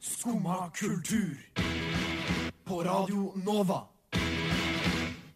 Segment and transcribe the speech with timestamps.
[0.00, 1.36] Skumma kultur.
[2.64, 3.82] På Radio Nova.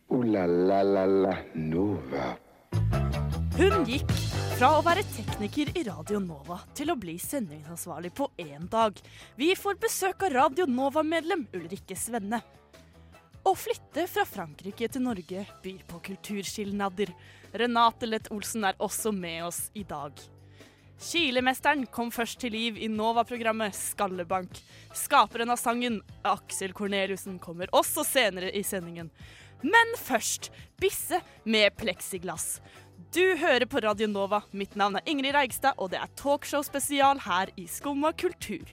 [0.08, 2.36] O-la-la-la-la Nova.
[3.58, 4.12] Hun gikk
[4.58, 8.96] fra å være tekniker i Radio Nova til å bli sendingsansvarlig på én dag.
[9.36, 12.40] Vi får besøk av Radio Nova-medlem Ulrikke Svenne.
[13.44, 17.12] Å flytte fra Frankrike til Norge byr på kulturskilnader.
[17.52, 20.12] Renate Lett Olsen er også med oss i dag.
[20.98, 24.58] Kilemesteren kom først til liv i Nova-programmet Skallebank.
[24.96, 29.12] Skaperen av sangen, Aksel Korneliussen, kommer også senere i sendingen.
[29.62, 30.50] Men først
[30.82, 32.58] Bisse med pleksiglass.
[33.14, 34.42] Du hører på Radio Nova.
[34.50, 38.66] Mitt navn er Ingrid Reigstad, og det er talkshow spesial her i Skumma kultur.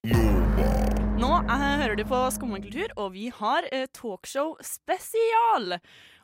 [1.15, 5.77] Nå er, hører du på Skumma kultur, og vi har eh, talkshow spesial.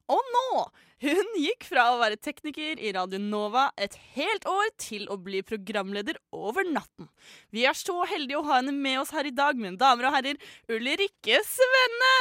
[0.09, 0.65] Og nå!
[1.01, 5.41] Hun gikk fra å være tekniker i Radio Nova et helt år til å bli
[5.41, 7.09] programleder over natten.
[7.49, 10.15] Vi er så heldige å ha henne med oss her i dag, mine damer og
[10.19, 10.37] herrer,
[10.69, 12.13] Ulrikke Svenne!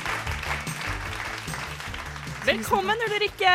[2.44, 3.52] Velkommen, Ulrikke!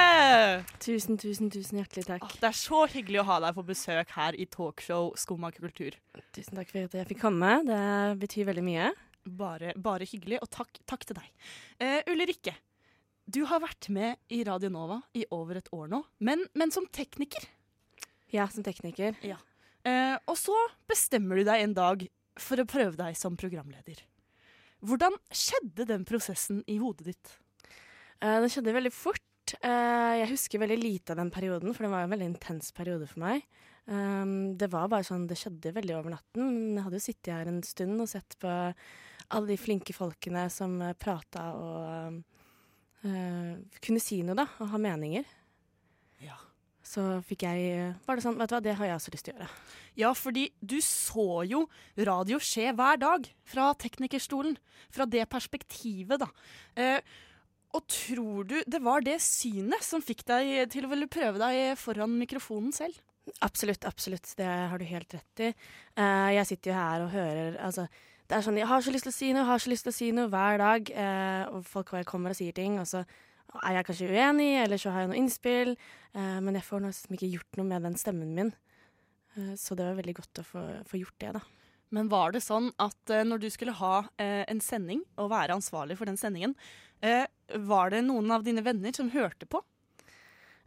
[0.81, 2.23] Tusen, tusen, tusen hjertelig takk.
[2.25, 5.93] Åh, Det er så hyggelig å ha deg på besøk her i talkshow Skumma kultur.
[6.33, 7.51] Tusen takk for at jeg fikk komme.
[7.67, 7.81] Det
[8.23, 8.87] betyr veldig mye.
[9.37, 11.27] Bare, bare hyggelig, og takk, takk til deg.
[11.77, 12.55] Uh, Ulrikke,
[13.29, 16.87] du har vært med i Radio Nova i over et år nå, men, men som
[16.89, 17.45] tekniker.
[18.33, 19.19] Ja, som tekniker.
[19.21, 20.55] Eh, og så
[20.89, 22.07] bestemmer du deg en dag
[22.41, 24.01] for å prøve deg som programleder.
[24.81, 27.35] Hvordan skjedde den prosessen i hodet ditt?
[28.19, 29.55] Eh, det skjedde veldig fort.
[29.59, 33.07] Eh, jeg husker veldig lite av den perioden, for det var en veldig intens periode
[33.09, 33.45] for meg.
[33.89, 36.75] Um, det var bare sånn, det skjedde veldig over natten.
[36.75, 40.75] Jeg hadde jo sittet her en stund og sett på alle de flinke folkene som
[40.83, 42.19] uh, prata og
[43.07, 45.25] eh, kunne si noe, da, og ha meninger.
[46.21, 46.37] Ja.
[46.85, 49.35] Så fikk jeg Var det sånn, vet du hva, det har jeg også lyst til
[49.35, 49.49] å gjøre.
[49.99, 51.63] Ja, fordi du så jo
[51.97, 54.57] radio skje hver dag fra teknikerstolen.
[54.93, 56.29] Fra det perspektivet, da.
[56.77, 57.01] Eh,
[57.77, 61.77] og tror du det var det synet som fikk deg til å ville prøve deg
[61.77, 62.97] foran mikrofonen selv?
[63.45, 64.31] Absolutt, absolutt.
[64.37, 65.49] Det har du helt rett i.
[65.93, 67.85] Uh, jeg sitter jo her og hører altså,
[68.25, 69.93] Det er sånn, Jeg har så lyst til å si noe, har så lyst til
[69.93, 70.89] å si noe hver dag.
[70.93, 73.03] Uh, og folk kommer og sier ting, og så
[73.65, 75.75] er jeg kanskje uenig, eller så har jeg noe innspill.
[76.17, 78.51] Uh, men jeg får nesten ikke gjort noe med den stemmen min.
[79.55, 81.41] Så det var veldig godt å få, få gjort det, da.
[81.89, 85.57] Men var det sånn at eh, når du skulle ha eh, en sending, og være
[85.57, 86.53] ansvarlig for den sendingen,
[87.01, 87.25] eh,
[87.65, 89.63] var det noen av dine venner som hørte på?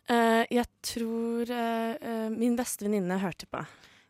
[0.02, 1.50] Jeg tror
[2.34, 3.60] min beste venninne hørte på.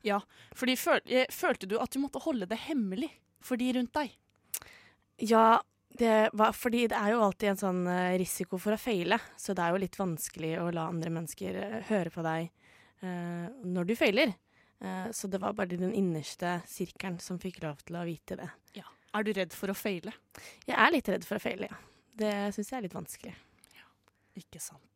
[0.09, 0.23] Ja,
[0.57, 3.11] fordi føl Følte du at du måtte holde det hemmelig
[3.45, 4.15] for de rundt deg?
[5.21, 5.61] Ja,
[6.01, 7.83] det var, fordi det er jo alltid en sånn
[8.17, 12.15] risiko for å feile, så det er jo litt vanskelig å la andre mennesker høre
[12.17, 12.49] på deg
[13.05, 14.33] når du feiler.
[14.83, 18.51] Eh, så det var bare den innerste sirkelen som fikk lov til å vite det.
[19.13, 20.15] Er du redd for å feile?
[20.67, 21.81] Jeg er litt redd for å feile, ja.
[22.13, 23.35] Det syns jeg er litt vanskelig.
[23.77, 23.85] Ja,
[24.41, 24.89] Ikke sant.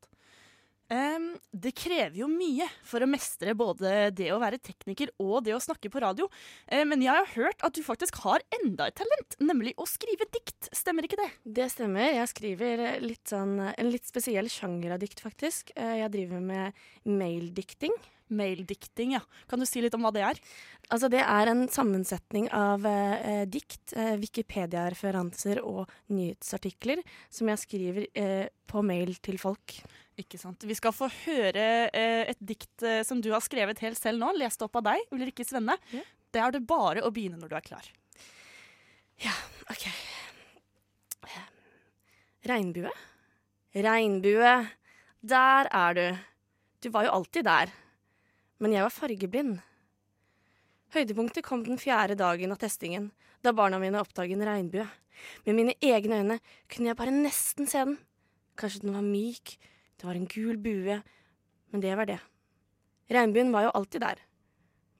[0.86, 5.56] Um, det krever jo mye for å mestre både det å være tekniker og det
[5.56, 6.28] å snakke på radio.
[6.70, 10.28] Eh, men jeg har hørt at du faktisk har enda et talent, nemlig å skrive
[10.30, 10.70] dikt.
[10.70, 11.28] Stemmer ikke det?
[11.58, 12.12] Det stemmer.
[12.14, 15.74] Jeg skriver eh, litt sånn, en litt spesiell sjanger av dikt, faktisk.
[15.74, 17.96] Jeg driver med maildikting.
[18.34, 19.20] Maildikting, ja.
[19.50, 20.40] Kan du si litt om hva det er?
[20.90, 27.62] Altså, det er en sammensetning av eh, eh, dikt, eh, Wikipedia-referanser og nyhetsartikler som jeg
[27.62, 29.78] skriver eh, på mail til folk.
[30.18, 30.64] Ikke sant.
[30.66, 34.32] Vi skal få høre eh, et dikt eh, som du har skrevet helt selv nå,
[34.40, 35.78] lest opp av deg, Ulrikke Svenne.
[35.94, 36.02] Ja.
[36.34, 37.90] Det er det bare å begynne når du er klar.
[39.22, 39.32] Ja,
[39.70, 39.86] OK.
[42.46, 42.90] Regnbue.
[43.74, 44.52] Regnbue,
[45.26, 46.06] der er du.
[46.84, 47.72] Du var jo alltid der.
[48.62, 49.56] Men jeg var fargeblind.
[50.94, 53.10] Høydepunktet kom den fjerde dagen av testingen,
[53.44, 54.86] da barna mine oppdaget en regnbue.
[55.44, 56.38] Med mine egne øyne
[56.72, 57.98] kunne jeg bare nesten se den.
[58.56, 59.56] Kanskje den var myk,
[60.00, 60.96] det var en gul bue,
[61.72, 62.20] men det var det.
[63.12, 64.22] Regnbuen var jo alltid der.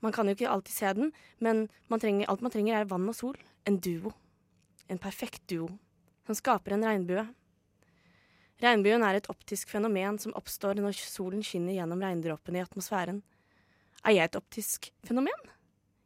[0.04, 3.08] Man kan jo ikke alltid se den, men man trenger, alt man trenger er vann
[3.08, 3.38] og sol.
[3.66, 4.12] En duo.
[4.88, 5.70] En perfekt duo.
[6.26, 7.24] Som skaper en regnbue.
[8.60, 13.22] Regnbuen er et optisk fenomen som oppstår når solen skinner gjennom regndråpene i atmosfæren.
[14.04, 15.52] Er jeg et optisk fenomen?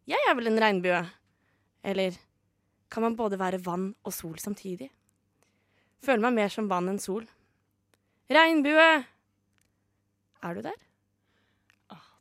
[0.09, 1.01] Jeg er vel en regnbue?
[1.87, 2.17] Eller
[2.91, 4.91] kan man både være vann og sol samtidig?
[6.05, 7.27] Føler meg mer som vann enn sol.
[8.31, 8.89] Regnbue!
[10.41, 10.79] Er du der?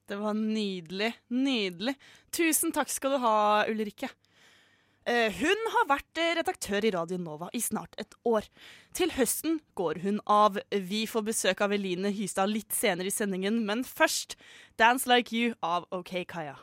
[0.09, 1.11] Det var nydelig.
[1.29, 1.93] Nydelig.
[2.33, 3.33] Tusen takk skal du ha,
[3.69, 4.09] Ulrikke.
[5.09, 8.45] Eh, hun har vært eh, redaktør i Radio Nova i snart et år.
[8.93, 10.59] Til høsten går hun av.
[10.69, 14.35] Vi får besøk av Eline Hystad litt senere i sendingen, men først
[14.77, 16.59] Dance Like You av OK Kaya.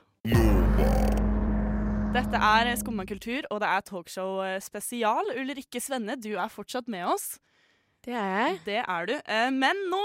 [2.14, 5.34] Dette er Skumma kultur, og det er talkshow eh, spesial.
[5.34, 7.40] Ulrikke Svenne, du er fortsatt med oss.
[8.06, 8.58] Det er jeg.
[8.66, 9.14] Det er du.
[9.26, 10.02] Eh, Men nå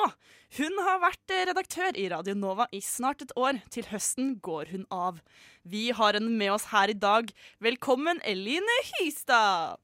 [0.58, 3.62] Hun har vært eh, redaktør i Radio Nova i snart et år.
[3.72, 5.22] Til høsten går hun av.
[5.64, 7.30] Vi har henne med oss her i dag.
[7.62, 9.78] Velkommen, Eline Hystad!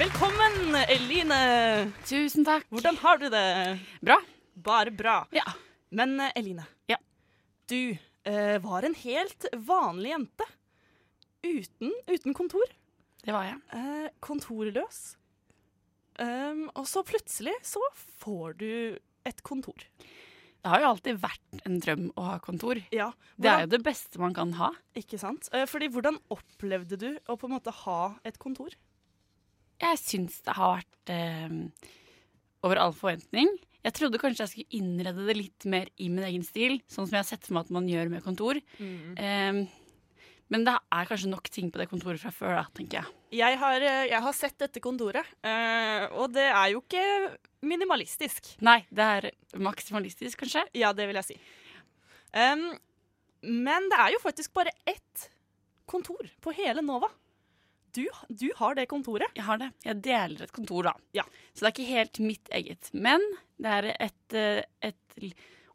[0.00, 1.92] Velkommen, Eline.
[2.08, 2.64] Tusen takk.
[2.72, 3.78] Hvordan har du det?
[4.04, 4.16] Bra.
[4.62, 5.22] Bare bra.
[5.34, 5.46] Ja.
[5.90, 6.96] Men eh, Eline, Ja.
[7.70, 10.46] du eh, var en helt vanlig jente.
[11.42, 12.68] Uten, uten kontor.
[13.24, 13.60] Det var jeg.
[13.76, 15.00] Eh, kontorløs.
[16.20, 17.80] Um, og så plutselig så
[18.20, 18.72] får du
[19.24, 19.86] et kontor.
[20.60, 22.82] Det har jo alltid vært en drøm å ha kontor.
[22.92, 23.06] Ja,
[23.40, 24.68] Det er jo det beste man kan ha.
[24.98, 25.48] Ikke sant?
[25.56, 28.74] Eh, fordi hvordan opplevde du å på en måte ha et kontor?
[29.80, 31.54] Jeg syns det har vært eh,
[32.68, 33.48] over all forventning.
[33.80, 37.16] Jeg trodde kanskje jeg skulle innrede det litt mer i min egen stil, sånn som
[37.16, 38.60] jeg har sett for meg at man gjør med kontor.
[38.80, 39.62] Eh,
[40.50, 43.16] men det er kanskje nok ting på det kontoret fra før, da, tenker jeg.
[43.38, 47.04] Jeg har, eh, jeg har sett dette kontoret, uh, og det er jo ikke
[47.62, 48.56] minimalistisk.
[48.66, 50.64] Nei, det er maksimalistisk, kanskje.
[50.74, 51.38] Ja, det vil jeg si.
[52.34, 52.66] Um,
[53.46, 55.30] men det er jo faktisk bare ett
[55.90, 57.08] kontor på hele Nova.
[57.96, 59.30] Du, du har det kontoret.
[59.36, 59.70] Jeg har det.
[59.86, 60.94] Jeg deler et kontor, da.
[61.16, 61.24] Ja.
[61.52, 62.90] Så det er ikke helt mitt eget.
[62.94, 63.24] Men
[63.60, 65.32] det er et, eh, et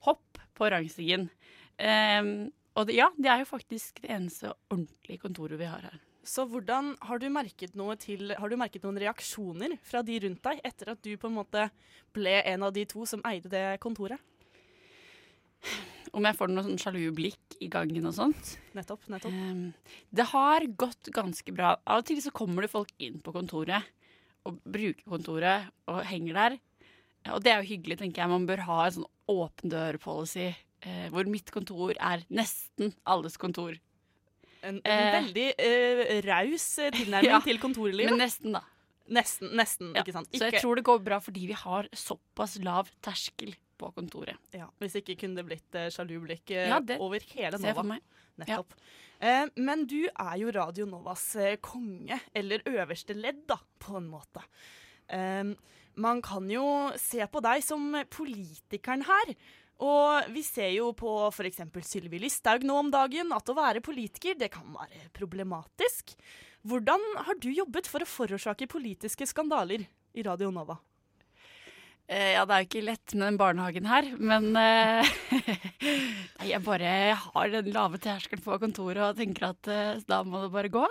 [0.08, 1.30] hopp på rangstigen.
[1.76, 5.98] Um, og det, ja, det er jo faktisk det eneste ordentlige kontoret vi har her.
[6.26, 7.28] Så hvordan har du
[8.00, 11.38] til Har du merket noen reaksjoner fra de rundt deg etter at du på en
[11.38, 11.70] måte
[12.14, 14.20] ble en av de to som eide det kontoret?
[16.16, 18.54] Om jeg får noe sånn sjalu blikk i gangen og sånt.
[18.78, 19.04] Nettopp.
[19.12, 19.34] nettopp.
[19.36, 21.74] Um, det har gått ganske bra.
[21.84, 23.84] Av og til så kommer det folk inn på kontoret
[24.46, 26.58] og bruker kontoret og henger der.
[27.34, 28.32] Og det er jo hyggelig, tenker jeg.
[28.32, 30.54] Man bør ha en sånn åpen dør-policy.
[30.86, 33.76] uh, hvor mitt kontor er nesten alles kontor.
[34.62, 38.14] En, en uh, veldig uh, raus tilnærming Ja, til kontorlivet.
[38.14, 38.64] Men nesten, da.
[39.10, 40.32] nesten, nesten, Ja, ikke sant?
[40.32, 44.40] Så jeg tror det går bra fordi vi har såpass lav terskel på kontoret.
[44.56, 48.00] ja, hvis ikke kunne det blitt eh, sjalu blikk eh, Ja, over hele Nova.
[48.42, 48.76] Nettopp.
[49.20, 54.10] Eh, men du er jo Radio Novas eh, konge, eller øverste ledd, da, på en
[54.12, 54.44] måte.
[55.08, 55.54] Eh,
[55.96, 56.66] man kan jo
[57.00, 59.36] se på deg som politikeren her.
[59.84, 61.60] Og vi ser jo på f.eks.
[61.84, 66.16] Sylvi Listhaug nå om dagen at å være politiker det kan være problematisk.
[66.66, 69.84] Hvordan har du jobbet for å forårsake politiske skandaler
[70.16, 70.78] i Radio Nova?
[72.06, 75.08] Eh, ja, det er jo ikke lett med den barnehagen her, men eh,
[76.38, 80.44] Nei, jeg bare har den lave terskelen på kontoret og tenker at eh, da må
[80.44, 80.84] det bare gå.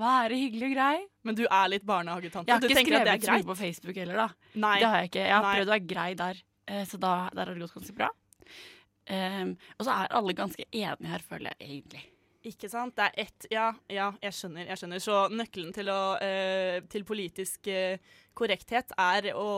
[0.00, 0.94] Være hyggelig og grei.
[1.28, 2.48] Men du er litt barnehagetante.
[2.48, 4.48] Jeg har du ikke skrevet så mye på Facebook heller, da.
[4.64, 4.78] Nei.
[4.80, 5.26] Det har jeg ikke.
[5.26, 5.52] Jeg har Nei.
[5.58, 6.40] prøvd å være grei der,
[6.88, 8.08] så da, der har det gått ganske bra.
[9.10, 12.02] Um, og så er alle ganske enige her, føler jeg egentlig.
[12.48, 12.94] Ikke sant?
[12.96, 14.64] Det er ett Ja, ja, jeg skjønner.
[14.70, 15.02] jeg skjønner.
[15.02, 19.50] Så nøkkelen til, å, uh, til politisk uh, korrekthet er å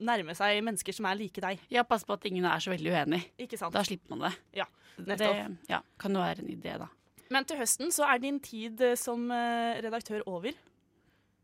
[0.00, 1.60] nærme seg mennesker som er like deg.
[1.72, 3.22] Ja, pass på at ingen er så veldig uenig.
[3.44, 3.74] Ikke sant?
[3.74, 4.32] Da slipper man det.
[4.62, 5.58] Ja, Det nettopp.
[5.68, 6.88] ja, kan jo være en idé, da.
[7.30, 10.56] Men til høsten så er din tid eh, som eh, redaktør over.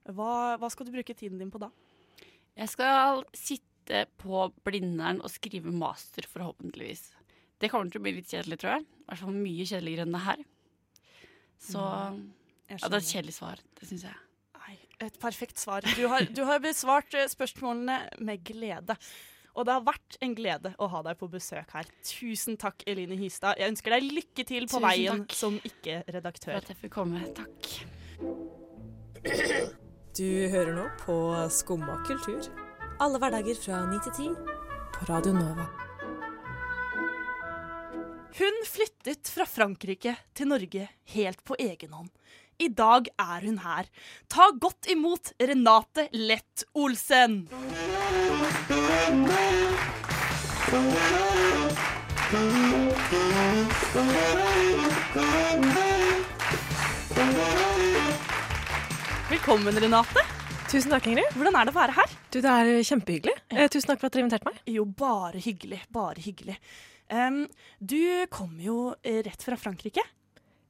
[0.08, 1.68] Hva, hva skal du bruke tiden din på da?
[2.56, 7.10] Jeg skal sitte på Blindern og skrive master, forhåpentligvis.
[7.60, 8.86] Det kommer til å bli litt kjedelig, tror jeg.
[8.86, 10.44] I hvert fall mye kjedeligere enn det her.
[11.64, 11.82] Så
[12.68, 14.16] Jeg ja, det er et kjedelig svar, det syns jeg.
[15.02, 15.82] Et perfekt svar.
[15.96, 18.96] Du har, du har besvart eh, spørsmålene med glede.
[19.54, 21.86] Og det har vært en glede å ha deg på besøk her.
[22.06, 23.58] Tusen takk, Eline Hystad.
[23.60, 25.36] Jeg ønsker deg lykke til på Tusen veien takk.
[25.38, 26.56] som ikke-redaktør.
[26.58, 27.22] at jeg fikk komme.
[27.38, 27.70] Takk.
[30.14, 31.14] Du hører nå på
[31.54, 32.50] Skumma kultur.
[33.02, 34.36] Alle hverdager fra 9 til 10
[34.94, 35.66] på Radio Nova.
[38.34, 42.10] Hun flyttet fra Frankrike til Norge helt på egen hånd.
[42.58, 43.88] I dag er hun her.
[44.30, 47.48] Ta godt imot Renate Lett Olsen.
[59.30, 60.22] Velkommen, Renate.
[60.70, 61.30] Tusen takk, Ingrid.
[61.34, 62.12] Hvordan er det å være her?
[62.30, 63.34] Du, Det er kjempehyggelig.
[63.50, 64.60] Eh, tusen takk for at dere inviterte meg.
[64.70, 65.80] Jo, bare hyggelig.
[65.94, 66.56] Bare hyggelig.
[67.10, 67.44] Um,
[67.78, 70.02] du kom jo eh, rett fra Frankrike.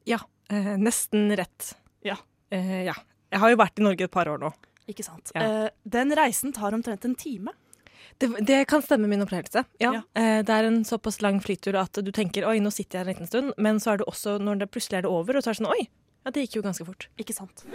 [0.09, 0.19] Ja,
[0.51, 1.75] eh, nesten rett.
[2.07, 2.17] Ja.
[2.51, 2.95] Eh, ja.
[3.35, 4.53] Jeg har jo vært i Norge et par år nå.
[4.91, 5.33] Ikke sant.
[5.35, 5.45] Ja.
[5.45, 7.55] Eh, den reisen tar omtrent en time.
[8.21, 9.65] Det, det kan stemme min opplevelse.
[9.83, 9.97] Ja.
[10.15, 13.13] Eh, det er en såpass lang flytur at du tenker oi, nå sitter jeg en
[13.15, 15.51] liten stund, men så er det også når det plutselig er det over, og så
[15.51, 15.87] er det sånn oi,
[16.25, 17.09] ja, det gikk jo ganske fort.
[17.21, 17.67] Ikke sant.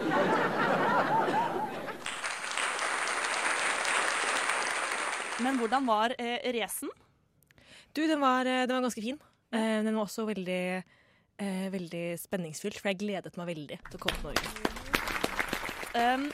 [5.40, 6.90] Men hvordan var eh, racen?
[7.94, 9.20] Du, den var, eh, den var ganske fin.
[9.54, 10.64] Eh, den var også veldig,
[11.42, 14.78] eh, veldig spenningsfylt, for jeg gledet meg veldig til å komme til Norge.
[15.98, 16.30] Um,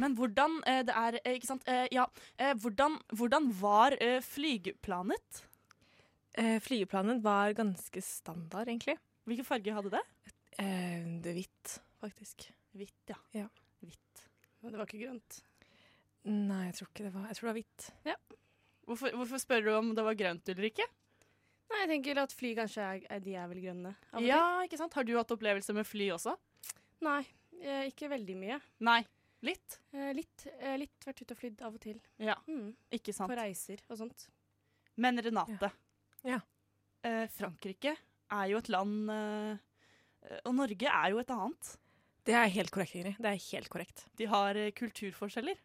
[0.00, 1.64] men hvordan eh, det er eh, Ikke sant?
[1.68, 2.06] Eh, ja.
[2.40, 5.42] Eh, hvordan, hvordan var eh, flygeplanet?
[6.38, 8.96] Eh, flygeplanen var ganske standard, egentlig.
[9.28, 10.02] Hvilken farge hadde det?
[10.62, 12.48] Eh, det hvitt, faktisk.
[12.78, 13.18] Hvitt, ja.
[13.36, 13.48] Ja.
[13.84, 14.24] Hvitt.
[14.62, 15.42] Men det var ikke grønt.
[16.22, 17.86] Nei, jeg tror ikke det var Jeg tror det var hvitt.
[18.86, 20.86] Hvorfor, hvorfor spør du om det var grønt eller ikke?
[21.72, 23.94] Nei, jeg tenker at fly kanskje er, er de er vel grønne.
[24.12, 24.94] av Ja, ikke sant?
[24.98, 26.34] Har du hatt opplevelse med fly også?
[27.02, 27.22] Nei,
[27.62, 28.60] eh, ikke veldig mye.
[28.84, 29.00] Nei.
[29.42, 29.78] Litt?
[29.92, 31.96] Eh, litt, eh, litt vært ute og flydd av og til.
[32.22, 32.74] Ja, Mm.
[32.92, 33.30] ikke sant.
[33.32, 34.28] På reiser og sånt.
[34.96, 35.72] Men Renate.
[36.24, 36.38] Ja.
[37.02, 37.96] Eh, Frankrike
[38.30, 39.56] er jo et land eh,
[40.46, 41.76] Og Norge er jo et annet.
[42.24, 43.16] Det er helt korrekt, Ingrid.
[43.18, 44.04] Det er helt korrekt.
[44.14, 45.56] De har eh, kulturforskjeller.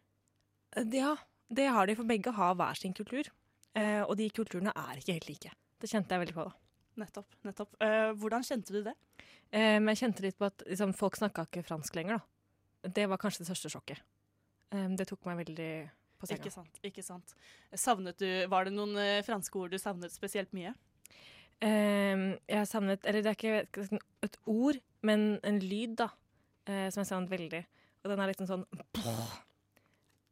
[0.74, 1.14] Eh, Ja,
[1.52, 3.28] det har de, for begge har hver sin kultur.
[3.76, 5.52] Eh, og de kulturene er ikke helt like.
[5.78, 6.44] Det kjente jeg veldig på.
[6.48, 6.54] da.
[6.98, 7.36] Nettopp.
[7.46, 7.76] nettopp.
[7.78, 8.94] Uh, hvordan kjente du det?
[9.54, 12.18] Eh, jeg kjente litt på at liksom, folk snakka ikke fransk lenger.
[12.18, 12.90] da.
[12.98, 14.02] Det var kanskje det største sjokket.
[14.74, 15.72] Um, det tok meg veldig
[16.20, 16.42] på senga.
[16.42, 16.80] Ikke sant.
[16.84, 17.34] ikke sant.
[17.72, 20.74] Savnet du, Var det noen uh, franske ord du savnet spesielt mye?
[21.58, 26.10] Um, jeg savnet Eller det er ikke vet et ord, men en lyd, da.
[26.68, 27.62] Som jeg savnet veldig.
[28.04, 28.66] Og den er litt sånn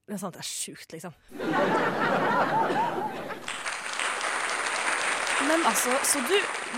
[0.04, 1.16] Den savnet jeg sjukt, liksom.
[5.46, 6.36] Men altså, så du,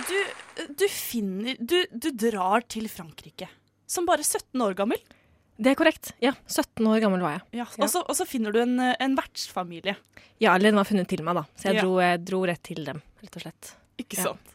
[0.09, 3.49] du, du finner du, du drar til Frankrike
[3.89, 5.01] som bare 17 år gammel.
[5.59, 6.11] Det er korrekt.
[6.23, 7.45] Ja, 17 år gammel var jeg.
[7.63, 7.65] Ja.
[7.81, 9.95] Og, så, og så finner du en, en vertsfamilie.
[10.39, 11.47] Ja, eller den var funnet til meg, da.
[11.59, 11.83] Så jeg Ja.
[11.87, 13.71] dro, jeg dro rett til dem, rett og slett.
[13.99, 14.29] Ikke Ja.
[14.29, 14.53] sant?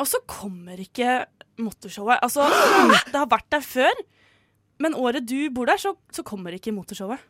[0.00, 1.20] Og så kommer ikke
[1.60, 2.18] motorshowet.
[2.24, 2.46] Altså,
[3.12, 4.02] det har vært der før,
[4.82, 7.20] men året du bor der, så, så kommer ikke motorshowet.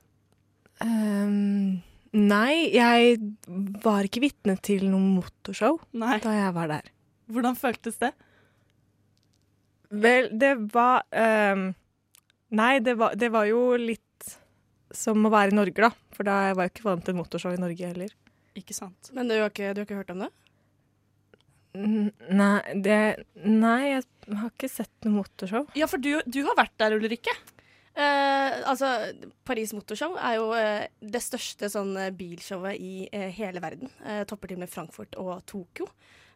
[0.85, 1.81] Ehm,
[2.17, 3.19] nei, jeg
[3.85, 6.19] var ikke vitne til noe motorshow Nei.
[6.25, 6.91] da jeg var der.
[7.29, 8.13] Hvordan føltes det?
[9.89, 11.71] Vel, det var ehm,
[12.57, 14.05] Nei, det var, det var jo litt
[14.97, 15.91] som å være i Norge, da.
[16.17, 18.15] For da var jeg ikke vant til motorshow i Norge heller.
[18.57, 19.11] Ikke sant?
[19.13, 20.31] Men du har ikke, du har ikke hørt om det?
[21.79, 22.99] Nei, det,
[23.45, 24.03] nei, jeg
[24.41, 25.69] har ikke sett noe motorshow.
[25.79, 27.35] Ja, for du, du har vært der, Ulrikke.
[27.99, 28.89] Eh, altså,
[29.49, 33.91] Paris Motorshow er jo eh, det største sånn eh, bilshowet i eh, hele verden.
[34.07, 35.89] Eh, topper til med Frankfurt og Tokyo.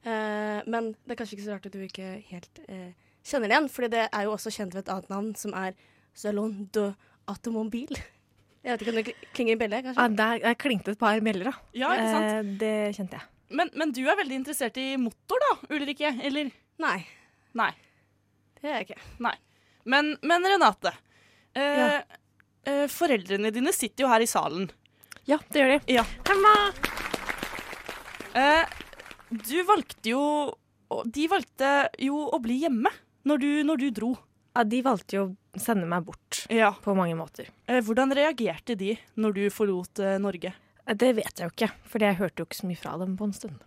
[0.02, 2.88] Eh, men det er kanskje ikke så rart at du ikke helt eh,
[3.23, 5.76] kjenner det igjen, fordi det er jo også kjent ved et annet navn, som er
[6.19, 6.88] Salon de
[7.31, 8.00] Automobile.
[8.62, 10.02] Jeg vet ikke om det klinger i bjelle, kanskje?
[10.02, 11.54] Ja, der, der klingte et par bjeller, da.
[11.78, 12.26] Ja, ikke sant?
[12.33, 13.28] Eh, det kjente jeg.
[13.62, 16.11] Men, men du er veldig interessert i motor, da, Ulrikke?
[16.26, 16.50] Eller?
[16.83, 16.99] Nei,
[17.59, 17.71] Nei.
[18.59, 19.00] det er jeg ikke.
[19.87, 20.95] Men, men Renate.
[21.54, 21.99] Eh,
[22.64, 24.71] eh, foreldrene dine sitter jo her i salen.
[25.28, 25.92] Ja, det gjør de.
[25.99, 26.04] Ja.
[26.28, 26.54] Hemma!
[28.35, 28.64] Eh,
[29.30, 30.23] du valgte jo
[31.12, 31.68] De valgte
[32.00, 32.90] jo å bli hjemme
[33.28, 34.11] når du, når du dro.
[34.56, 35.23] Ja, de valgte jo
[35.56, 36.73] å sende meg bort Ja.
[36.85, 37.47] på mange måter.
[37.71, 40.52] Eh, hvordan reagerte de når du forlot eh, Norge?
[40.87, 43.14] Eh, Det vet jeg jo ikke, for jeg hørte jo ikke så mye fra dem
[43.16, 43.62] på en stund.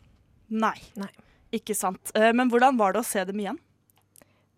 [0.54, 0.76] Nei.
[1.00, 1.10] Nei.
[1.56, 2.12] Ikke sant.
[2.14, 3.58] Eh, men hvordan var det å se dem igjen?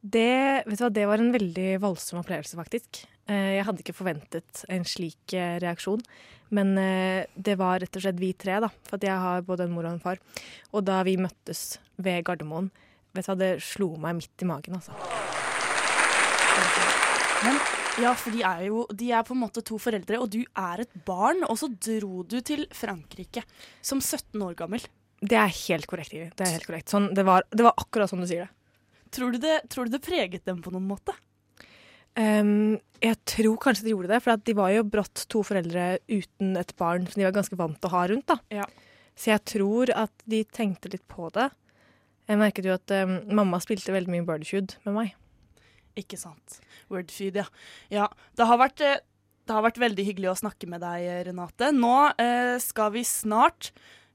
[0.03, 3.05] Det, vet du hva, det var en veldig voldsom opplevelse, faktisk.
[3.27, 6.03] Eh, Jeg hadde ikke forventet en slik eh, reaksjon.
[6.55, 8.69] Men eh, det var rett og slett vi tre, da.
[8.87, 10.21] For jeg har både en mor og en far.
[10.71, 12.69] Og da vi møttes ved Gardermoen,
[13.17, 14.95] vet du hva, det slo meg midt i magen, altså.
[17.97, 20.83] Ja, for de er jo de er på en måte to foreldre, og du er
[20.83, 21.41] et barn.
[21.49, 23.41] Og så dro du til Frankrike
[23.81, 24.83] som 17 år gammel.
[25.17, 26.13] Det er helt korrekt.
[26.13, 26.93] Det er helt korrekt.
[26.93, 28.53] Sånn, det, var, det var akkurat som du sier det.
[29.17, 31.15] Tror du det, tror du det preget dem på noen måte?
[32.17, 35.99] Ehm, jeg tror kanskje de gjorde det, for at de var jo brått to foreldre
[36.09, 38.27] uten et barn som de var ganske vant til å ha rundt.
[38.31, 38.39] da.
[38.63, 38.65] Ja.
[39.17, 41.49] Så jeg tror at de tenkte litt på det.
[42.27, 45.13] Jeg merket jo at um, mamma spilte veldig mye Birdfeud med meg.
[45.97, 46.59] Ikke sant.
[46.93, 47.47] Wordfeed, ja.
[47.93, 48.07] ja
[48.37, 48.99] det, har vært, eh,
[49.47, 51.71] det har vært veldig hyggelig å snakke med deg, Renate.
[51.73, 53.71] Nå eh, skal vi snart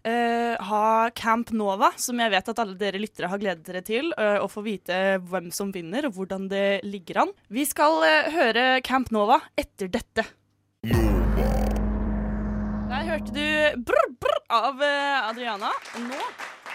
[0.08, 4.12] eh, ha Camp Nova, som jeg vet at alle dere lyttere har gledet dere til,
[4.18, 7.34] uh, å få vite hvem som vinner og hvordan det ligger an.
[7.52, 10.26] Vi skal uh, høre Camp Nova etter dette.
[12.92, 15.70] Der hørte du brr, brr av eh, Adriana.
[16.02, 16.18] Nå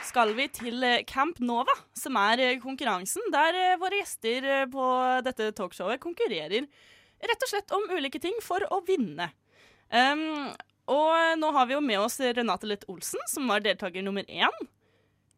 [0.08, 4.64] skal vi til eh, Camp Nova, som er eh, konkurransen der eh, våre gjester eh,
[4.72, 4.86] på
[5.26, 6.66] dette talkshowet konkurrerer
[7.18, 9.30] rett og slett om ulike ting for å vinne.
[9.90, 10.52] Um,
[10.88, 14.56] og nå har vi jo med oss Renate Lett Olsen, som var deltaker nummer én.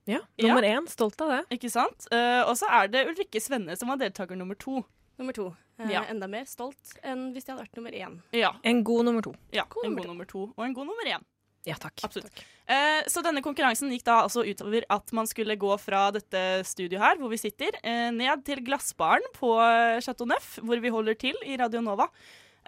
[0.09, 0.87] Ja, Nummer én.
[0.89, 1.41] Stolt av det.
[1.59, 2.07] Ikke sant?
[2.09, 4.79] Uh, og så er det Ulrikke Svenne som var deltaker nummer to.
[5.21, 5.51] Nummer to.
[5.79, 6.01] Uh, Ja.
[6.09, 8.15] Enda mer stolt enn hvis de hadde vært nummer én.
[8.35, 9.35] Ja, En god nummer to.
[9.53, 11.23] ja God En nummer god nummer to og en god nummer én.
[11.67, 11.99] Ja, takk.
[12.07, 12.41] Absolutt.
[12.65, 17.01] Eh, så denne konkurransen gikk da altså utover at man skulle gå fra dette studioet
[17.03, 21.17] her, hvor vi sitter, eh, ned til glassbaren på eh, Chateau Neuf, hvor vi holder
[21.19, 22.07] til i Radio Nova.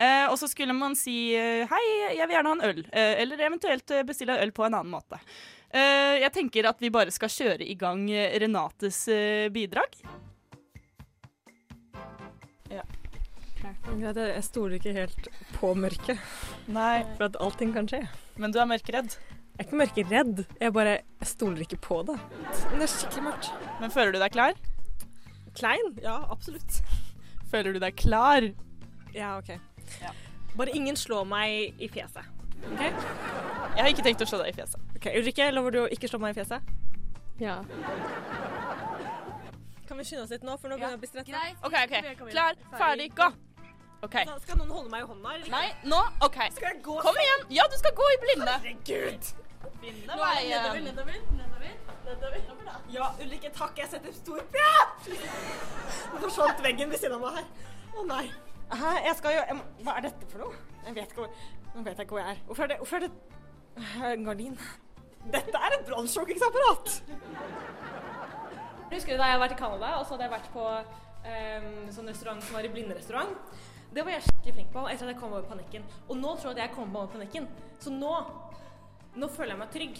[0.02, 1.82] Eh, og så skulle man si eh, hei,
[2.18, 4.96] jeg vil gjerne ha en øl, eh, eller eventuelt eh, bestille øl på en annen
[4.96, 5.20] måte.
[5.70, 9.04] Eh, jeg tenker at vi bare skal kjøre i gang eh, Renates
[9.54, 9.94] bidrag.
[12.72, 12.82] Ja.
[13.62, 15.30] jeg stoler ikke helt
[15.60, 16.18] på mørket,
[16.72, 18.02] Nei, for at allting kan skje.
[18.42, 19.14] men du er mørkeredd?
[19.14, 22.18] Jeg er ikke mørkeredd, jeg bare jeg stoler ikke på det.
[22.72, 23.52] Det er skikkelig mørkt.
[23.84, 24.58] Men føler du deg klar?
[25.54, 25.92] Klein?
[26.02, 26.80] Ja, absolutt.
[27.52, 28.48] Føler du deg klar?
[29.14, 29.52] Ja, OK.
[30.02, 30.14] Ja.
[30.58, 32.28] Bare ingen slår meg i fjeset.
[32.72, 32.82] OK?
[32.82, 34.82] Jeg har ikke tenkt å slå deg i fjeset.
[34.98, 36.74] Ok, Ulrikke, lover du å ikke slå meg i fjeset?
[37.42, 37.62] Ja.
[39.88, 41.46] Kan vi skynde oss litt nå, for nå begynner jeg å bli stressa?
[41.68, 42.28] OK, ok.
[42.32, 43.32] Klar, ferdig, gå.
[44.06, 44.18] OK.
[44.42, 45.34] Skal noen holde meg i hånda?
[45.36, 45.58] eller ikke?
[45.58, 46.02] Nei, nå.
[46.26, 46.38] OK.
[46.56, 46.98] Skal jeg gå?
[47.06, 47.48] Kom igjen.
[47.54, 48.56] Ja, du skal gå i blinde.
[48.64, 49.34] Herregud!
[49.82, 50.70] Finne veien.
[52.92, 53.78] Ja, Ulrikke, takk.
[53.78, 55.20] Jeg setter stor pris.
[56.12, 57.70] Nå forsvant veggen ved siden av meg her.
[57.96, 58.26] Å nei.
[58.72, 60.60] Hæ, jeg skal jo jeg Hva er dette for noe?
[60.86, 61.34] Jeg vet ikke hvor,
[61.76, 62.44] nå vet jeg ikke hvor jeg er.
[62.46, 63.12] Hvorfor er det, hvorfor er det
[64.14, 64.58] en gardin?
[65.32, 66.94] Dette er et brannslukkingsapparat!
[68.92, 72.10] Husker du da jeg var i Canada, og så hadde jeg vært på um, sånn
[72.12, 73.36] restaurant som var i blinderestaurant?
[73.92, 75.86] Det var jeg skikkelig flink på etter at jeg kom over panikken.
[76.08, 77.48] Og nå tror jeg at jeg kom over panikken.
[77.84, 78.16] Så nå
[79.12, 79.98] Nå føler jeg meg trygg.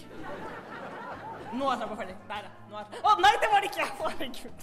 [1.52, 2.14] Nå er jeg ferdig.
[2.30, 2.52] Der, ja.
[2.70, 3.88] Nå Å nei, det var det ikke!
[3.98, 4.62] Herregud.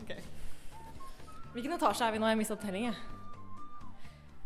[0.00, 0.10] OK.
[1.52, 2.28] Hvilken etasje er vi nå?
[2.30, 2.86] Jeg mista telling.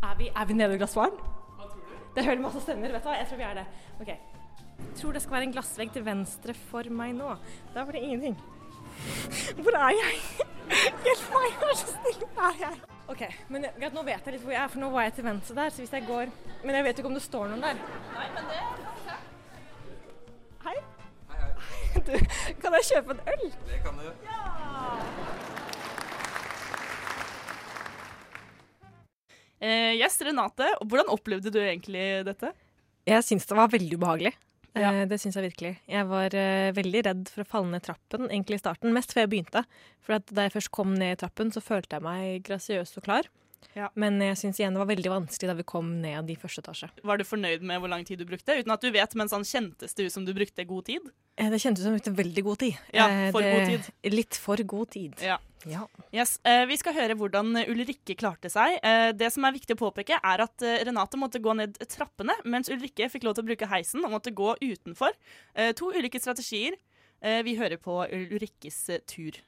[0.03, 1.15] Er vi, er vi nede i glassbaren?
[1.55, 2.01] Hva tror du?
[2.17, 2.91] Det hører masse stemmer.
[2.97, 3.15] Vet du hva?
[3.21, 3.67] Jeg tror vi er det.
[4.01, 4.11] OK.
[4.11, 7.37] Jeg tror det skal være en glassvegg til venstre for meg nå.
[7.77, 8.35] Der var det ingenting.
[9.63, 10.19] Hvor er jeg?
[11.07, 12.27] Hjelp meg, vær så snill.
[12.35, 12.83] Hvor er jeg?
[13.07, 13.23] OK,
[13.55, 15.59] men greit, nå vet jeg litt hvor jeg er, for nå var jeg til venstre
[15.61, 15.71] der.
[15.71, 16.33] Så hvis jeg går
[16.65, 17.83] Men jeg vet jo ikke om det står noen der.
[18.17, 18.63] Nei, men det
[20.67, 20.79] Hei.
[21.31, 22.03] Hei, hei.
[22.03, 22.13] Du,
[22.65, 23.53] kan jeg kjøpe en øl?
[23.71, 24.11] Det kan du.
[29.99, 30.69] Yes, Renate.
[30.85, 32.53] Hvordan opplevde du egentlig dette?
[33.07, 34.35] Jeg syns det var veldig ubehagelig.
[34.77, 34.91] Ja.
[34.93, 35.71] Eh, Det syns jeg virkelig.
[35.89, 39.25] Jeg var eh, veldig redd for å falle ned trappen egentlig i starten, mest før
[39.25, 39.63] jeg begynte.
[40.05, 43.07] For at da jeg først kom ned i trappen, så følte jeg meg grasiøs og
[43.07, 43.31] klar.
[43.75, 43.89] Ja.
[43.99, 46.91] Men jeg syns igjen det var veldig vanskelig da vi kom ned i første etasje.
[47.05, 48.55] Var du fornøyd med hvor lang tid du brukte?
[48.61, 51.09] Uten at du vet, men sånn kjentes det ut som du brukte god tid?
[51.41, 52.79] Eh, Det kjentes som jeg brukte veldig god tid.
[52.93, 54.13] Ja, Eh, for det, god tid.
[54.13, 55.17] Litt for god tid.
[55.25, 55.39] Ja.
[55.67, 55.89] Ja.
[56.15, 58.79] Yes, eh, Vi skal høre hvordan Ulrikke klarte seg.
[58.87, 62.37] Eh, det som er viktig å påpeke, er at eh, Renate måtte gå ned trappene,
[62.47, 65.17] mens Ulrikke fikk lov til å bruke heisen og måtte gå utenfor.
[65.55, 66.79] Eh, to ulike strategier.
[67.21, 68.79] Eh, vi hører på Ulrikkes
[69.11, 69.41] tur.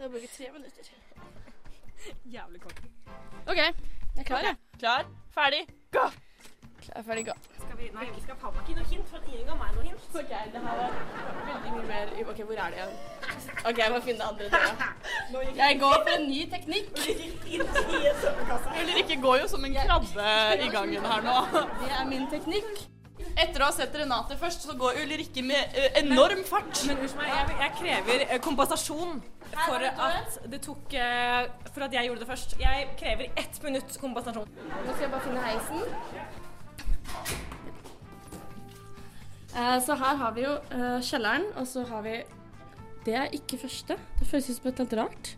[0.06, 0.90] har brukt tre minutter.
[2.38, 2.80] Jævlig kort.
[3.44, 4.60] OK, jeg er klar, jeg.
[4.80, 6.08] Klar, ferdig, gå!
[6.80, 7.34] Klar, ferdig, gå.
[7.60, 9.84] Skal vi, nei, vi skal ha meg ikke noe hint, for ingen ga meg noe
[9.84, 10.06] hint.
[10.10, 10.94] OK, det her var
[11.48, 12.94] veldig mye mer OK, hvor er det igjen?
[13.70, 14.88] OK, jeg må finne det andre døra.
[15.60, 16.88] Jeg går for en ny teknikk.
[18.84, 20.30] Ulrikke går jo som en krabbe
[20.64, 21.36] i gangen her nå.
[21.82, 22.86] Det er min teknikk.
[23.40, 26.80] Etter å ha sett Renate først, så går Ulrikke med enorm fart.
[26.88, 30.94] Men unnskyld meg, jeg, jeg krever kompensasjon for at det tok
[31.74, 32.56] For at jeg gjorde det først.
[32.60, 34.50] Jeg krever ett minutt kompensasjon.
[34.70, 36.29] Nå skal jeg bare finne heisen.
[39.56, 42.20] Eh, så her har vi jo eh, kjelleren, og så har vi
[43.06, 43.96] Det er ikke første.
[44.20, 45.30] Det føles ut som et eller annet rart.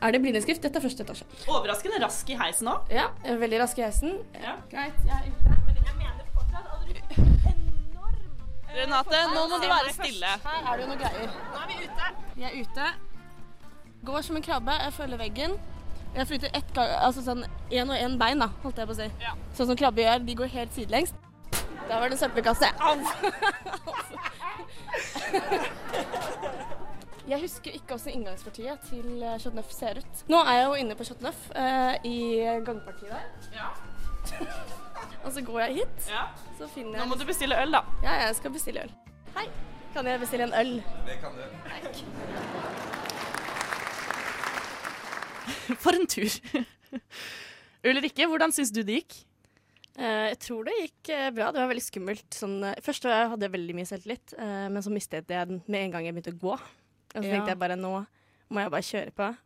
[0.00, 0.62] Er det blindeskrift?
[0.64, 1.26] Dette er første etasje.
[1.52, 2.88] Overraskende rask i heisen òg.
[2.90, 4.14] Ja, er veldig rask i heisen.
[4.40, 4.54] Ja.
[4.72, 5.58] Greit, jeg er ute.
[5.66, 6.92] Men Jeg mener fortsatt at du
[7.52, 8.16] enorm
[8.70, 10.32] Renate, nå må du være stille.
[10.46, 11.36] Her er det jo noe greier.
[11.52, 12.08] Nå er vi ute.
[12.38, 12.88] Vi er ute.
[14.08, 14.78] Går som en krabbe.
[14.86, 15.58] Jeg følger veggen.
[16.14, 18.98] Jeg flytter ett gang, altså sånn én og én bein, da, holdt jeg på å
[18.98, 19.06] si.
[19.22, 19.34] Ja.
[19.54, 20.24] Sånn som krabber gjør.
[20.26, 21.12] De går helt sidelengs.
[21.88, 22.68] Da var det en søppelkasse.
[22.80, 22.96] Au!
[27.30, 30.22] Jeg husker ikke også inngangspartiet til eh, Chateau Neuf ser ut.
[30.32, 32.14] Nå er jeg jo inne på Chateau Neuf, eh, i
[32.66, 33.28] gangpartiet der.
[33.54, 33.68] Ja.
[35.24, 36.24] Og så går jeg hit, Ja.
[36.58, 37.84] så finner jeg Nå må du bestille øl, da.
[38.02, 38.90] Ja, jeg skal bestille øl.
[39.36, 39.46] Hei.
[39.94, 40.72] Kan jeg bestille en øl?
[41.06, 41.44] Det kan du.
[45.82, 46.28] For en tur.
[47.90, 49.18] Ulrikke, hvordan syns du det gikk?
[50.00, 51.48] Eh, jeg tror det gikk eh, bra.
[51.52, 52.26] Det var veldig skummelt.
[52.36, 55.86] Sånn, eh, først jeg- hadde jeg veldig mye selvtillit, men så mistet jeg den med
[55.86, 56.52] en gang jeg begynte å gå.
[56.54, 57.32] Og så Ja.
[57.34, 58.06] tenkte jeg bare nå
[58.50, 59.36] må jeg bare kjøre på.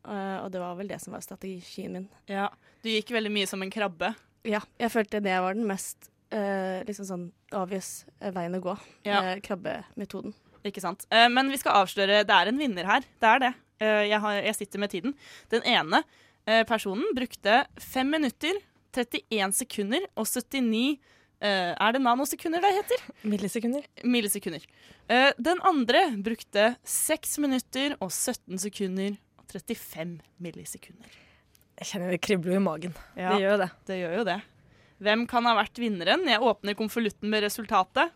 [0.44, 2.08] og det var vel det som var strategien min.
[2.26, 2.48] Ja.
[2.82, 4.14] Du gikk veldig mye som en krabbe.
[4.44, 8.78] Ja, jeg følte det var den mest liksom sånn obvious veien å gå.
[9.04, 9.36] Ja.
[9.40, 10.34] krabbemetoden.
[10.64, 11.06] Ikke sant?
[11.10, 13.00] Men vi skal avsløre Det er en vinner her.
[13.20, 13.54] Det er det.
[13.82, 15.16] Eh, jeg, har, jeg sitter med tiden.
[15.52, 16.02] Den ene
[16.46, 18.60] eh, personen brukte 5 minutter,
[18.94, 21.00] 31 sekunder og 79
[21.42, 23.02] eh, Er det nanosekunder det heter?
[23.26, 23.86] Millisekunder.
[24.06, 24.62] Millisekunder.
[25.36, 31.18] Den andre brukte 6 minutter og 17 sekunder og 35 millisekunder.
[31.74, 32.94] Jeg kjenner det kribler i magen.
[33.18, 33.70] Ja, Det gjør jo det.
[33.90, 34.38] det gjør jo det.
[35.04, 36.22] Hvem kan ha vært vinneren?
[36.30, 38.14] Jeg åpner konvolutten med resultatet.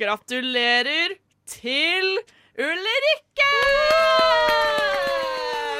[0.00, 1.14] Gratulerer
[1.48, 2.16] til
[2.60, 3.50] Ulrikke!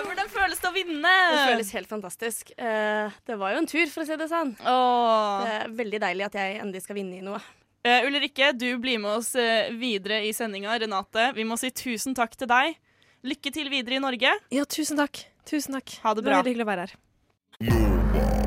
[0.06, 1.14] Hvordan føles det å vinne?
[1.32, 2.52] Det føles helt fantastisk.
[2.56, 4.54] Eh, det var jo en tur, for å si det sånn.
[4.60, 5.42] Åh.
[5.44, 7.42] Det er veldig deilig at jeg endelig skal vinne i noe.
[7.82, 10.76] Uh, Ulrikke, du blir med oss eh, videre i sendinga.
[10.78, 12.78] Renate, vi må si tusen takk til deg.
[13.26, 14.36] Lykke til videre i Norge.
[14.54, 15.24] Ja, tusen takk.
[15.50, 15.98] Tusen takk.
[16.04, 18.40] Ha det Det var veldig hyggelig å være her.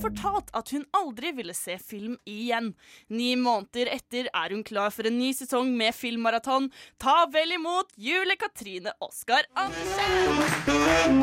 [0.00, 2.70] Fortalt at hun aldri ville se film igjen.
[3.12, 6.70] Ni måneder etter er hun klar for en ny sesong med filmmaraton.
[7.02, 11.20] Ta vel imot Julie Katrine Oskar Andersen!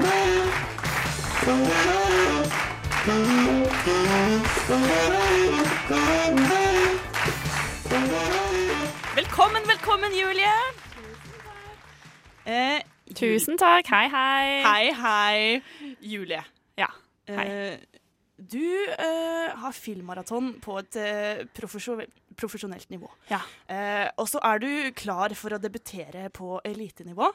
[9.16, 10.58] Velkommen, velkommen, Julie.
[12.46, 12.82] Eh,
[13.16, 13.88] Tusen takk.
[13.88, 14.64] Hei, hei.
[14.64, 15.62] Hei, hei,
[16.02, 16.44] Julie.
[16.78, 16.90] Ja,
[17.28, 17.48] hei.
[17.48, 17.78] Eh,
[18.38, 22.06] du uh, har filmmaraton på et uh, profesjon
[22.38, 23.08] profesjonelt nivå.
[23.32, 23.40] Ja.
[23.66, 27.32] Uh, og så er du klar for å debutere på elitenivå.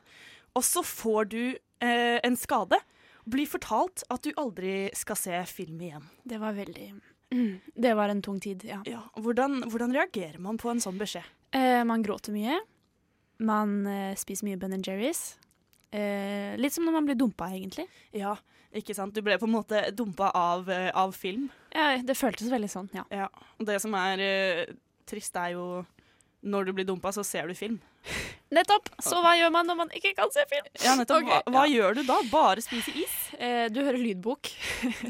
[0.53, 1.43] Og så får du
[1.83, 2.79] eh, en skade.
[3.25, 6.09] Blir fortalt at du aldri skal se film igjen.
[6.27, 6.89] Det var veldig
[7.33, 8.81] mm, Det var en tung tid, ja.
[8.89, 11.27] Ja, hvordan, hvordan reagerer man på en sånn beskjed?
[11.55, 12.59] Eh, man gråter mye.
[13.43, 15.37] Man eh, spiser mye Ben Jerry's.
[15.93, 17.87] Eh, litt som når man blir dumpa, egentlig.
[18.17, 18.35] Ja,
[18.79, 19.15] ikke sant?
[19.15, 21.49] Du ble på en måte dumpa av, eh, av film.
[21.75, 23.05] Ja, det føltes veldig sånn, ja.
[23.13, 23.29] Ja,
[23.61, 24.77] det som er uh,
[25.09, 25.67] trist, er jo
[26.43, 27.79] når du blir dumpa, så ser du film.
[28.57, 28.91] Nettopp!
[29.01, 30.67] Så hva gjør man når man ikke kan se film?
[30.83, 31.25] Ja, nettopp.
[31.25, 31.77] Hva, hva ja.
[31.79, 32.19] gjør du da?
[32.33, 33.19] Bare spise is?
[33.43, 34.51] Eh, du hører lydbok.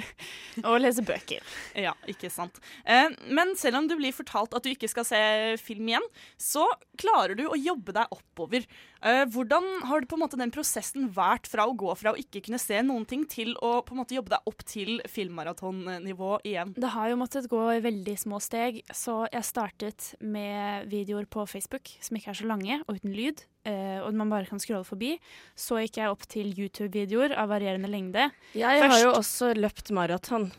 [0.69, 1.43] og leser bøker.
[1.77, 2.63] Ja, ikke sant.
[2.89, 5.21] Eh, men selv om du blir fortalt at du ikke skal se
[5.61, 6.07] film igjen,
[6.41, 6.65] så
[7.03, 8.65] klarer du å jobbe deg oppover.
[9.03, 12.19] Eh, hvordan har det på en måte den prosessen vært fra å gå fra å
[12.21, 16.37] ikke kunne se noen ting, til å på en måte jobbe deg opp til filmmaratonnivå
[16.47, 16.75] igjen?
[16.79, 21.43] Det har jo måttet gå i veldig små steg, så jeg startet med videoer på
[21.51, 24.87] Facebook som ikke er så lange og uten lyd, eh, og man bare kan scrolle
[24.87, 25.17] forbi.
[25.59, 28.31] Så gikk jeg opp til YouTube-videoer av varierende lengde.
[28.55, 30.53] Jeg Først- har jo også løpt maraton.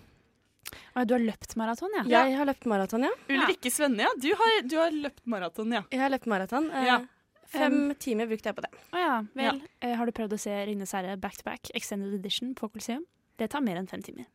[1.06, 2.03] Du har løpt maraton, ja?
[2.25, 3.10] Jeg har løpt maraton, ja.
[3.29, 4.10] Ulrikke Svenne, ja.
[4.19, 5.82] Du har, du har løpt maraton, ja.
[5.91, 6.69] Jeg har løpt maraton.
[6.71, 6.99] Eh, Ja.
[7.54, 8.72] Fem timer brukte jeg på det.
[8.94, 9.62] Å ja, vel.
[9.82, 13.06] Eh, har du prøvd å se 'Ringenes herre' back to back, extended edition, på Coliseum?
[13.38, 14.26] Det tar mer enn fem timer.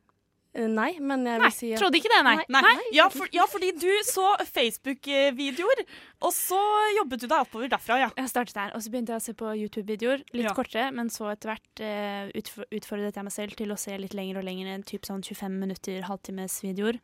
[0.57, 2.37] Uh, nei, men jeg vil Nei, si at trodde ikke det, nei.
[2.49, 2.71] Nei.
[2.95, 5.83] Ja, for, ja, fordi du så Facebook-videoer,
[6.25, 6.57] og så
[6.97, 8.07] jobbet du deg oppover derfra, ja.
[8.17, 10.23] Jeg startet der, og så begynte jeg å se på YouTube-videoer.
[10.33, 10.55] Litt Ja.
[10.57, 14.41] kortere, men så etter hvert uh, utfordret jeg meg selv til å se litt lenger
[14.41, 16.97] og lenger typ sånn 25 minutter, halvtimes videoer.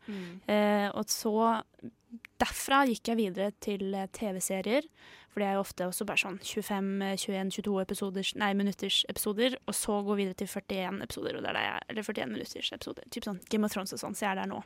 [0.50, 1.62] Eh, og så
[2.40, 4.82] derfra gikk jeg videre til TV-serier.
[5.36, 9.58] For det er jo ofte også bare sånn 25-21-22 episoder, nei, minutters episoder.
[9.68, 12.70] Og så gå videre til 41 episoder, og det er der jeg, eller 41 minutters
[12.72, 13.04] episoder.
[13.12, 14.62] Typ sånn Game of Thrones og sånn, så jeg er der nå.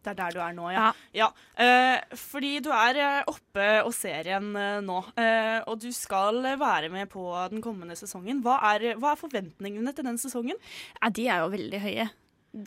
[0.00, 0.86] Det er der du er nå, ja.
[1.12, 1.26] ja.
[1.60, 6.40] eh, fordi du er eh, oppe og ser igjen eh, nå, eh, og du skal
[6.40, 8.40] være med på den kommende sesongen.
[8.48, 10.56] Hva er, hva er forventningene til den sesongen?
[10.96, 12.08] Ja, de er jo veldig høye.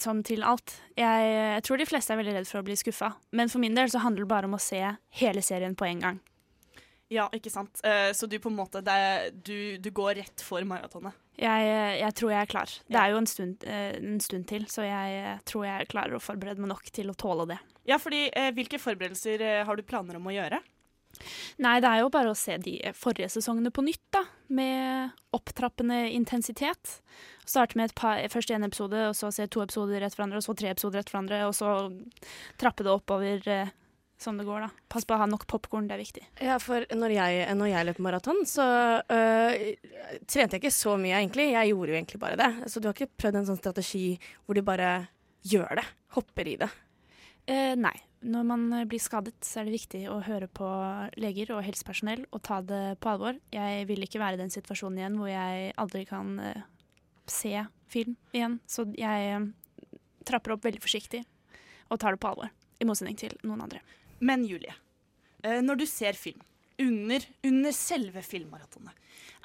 [0.02, 0.78] Som til alt.
[0.94, 3.16] Jeg, jeg tror de fleste er veldig redd for å bli skuffa.
[3.34, 4.86] Men for min del så handler det bare om å se
[5.26, 6.24] hele serien på en gang.
[7.13, 7.80] Ja, ikke sant?
[7.86, 11.13] Eh, så du på en måte, det du, du går rett for maratonet.
[11.38, 12.72] Jeg, jeg tror jeg er klar.
[12.88, 16.24] Det er jo en stund, eh, en stund til, så jeg tror jeg klarer å
[16.24, 17.60] forberede meg nok til å tåle det.
[17.86, 20.62] Ja, fordi eh, hvilke forberedelser har du planer om å gjøre?
[21.63, 24.26] Nei, det er jo bare å se de forrige sesongene på nytt, da.
[24.52, 27.00] Med opptrappende intensitet.
[27.48, 30.48] Starte med et par, først én episode, og så se to episoder rett hverandre, og
[30.48, 31.78] så tre episoder rett hverandre, og så
[32.60, 33.46] trappe det oppover
[34.21, 34.86] sånn det går, da.
[34.91, 36.23] Pass på å ha nok popkorn, det er viktig.
[36.43, 38.65] Ja, for når jeg, når jeg løp maraton, så
[39.04, 39.56] øh,
[40.25, 41.51] trente jeg ikke så mye, egentlig.
[41.54, 42.71] Jeg gjorde jo egentlig bare det.
[42.71, 44.08] Så du har ikke prøvd en sånn strategi
[44.45, 44.95] hvor du bare
[45.45, 45.88] gjør det?
[46.15, 46.71] Hopper i det?
[47.45, 47.95] Eh, nei.
[48.25, 50.67] Når man eh, blir skadet, så er det viktig å høre på
[51.21, 53.38] leger og helsepersonell og ta det på alvor.
[53.54, 56.65] Jeg vil ikke være i den situasjonen igjen hvor jeg aldri kan eh,
[57.30, 57.54] se
[57.91, 58.60] film igjen.
[58.69, 59.49] Så jeg eh,
[60.25, 61.21] trapper opp veldig forsiktig
[61.91, 62.49] og tar det på alvor.
[62.82, 63.84] I motsetning til noen andre.
[64.26, 64.74] Men Julie,
[65.44, 66.42] eh, når du ser film,
[66.82, 68.92] under, under selve filmmaratonet.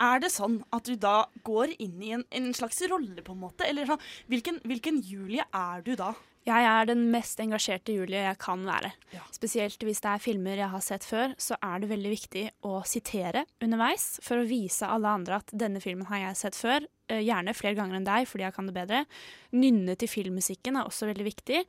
[0.00, 3.42] Er det sånn at du da går inn i en, en slags rolle, på en
[3.44, 3.66] måte?
[3.68, 4.00] Eller sånn,
[4.32, 6.14] hvilken, hvilken Julie er du da?
[6.48, 8.94] Jeg er den mest engasjerte Julie jeg kan være.
[9.12, 9.20] Ja.
[9.34, 12.78] Spesielt hvis det er filmer jeg har sett før, så er det veldig viktig å
[12.88, 16.88] sitere underveis for å vise alle andre at denne filmen har jeg sett før.
[17.12, 19.04] Eh, Gjerne flere ganger enn deg, fordi jeg kan det bedre.
[19.52, 21.60] Nynne til filmmusikken er også veldig viktig.